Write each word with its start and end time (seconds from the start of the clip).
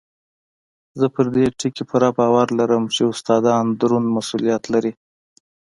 زه 0.99 1.05
پر 1.13 1.25
دې 1.33 1.45
ټکي 1.59 1.83
پوره 1.89 2.09
باور 2.17 2.47
لرم 2.59 2.83
چې 2.95 3.01
استادان 3.11 3.65
دروند 3.81 4.07
مسؤلیت 4.17 4.63
لري. 4.73 4.91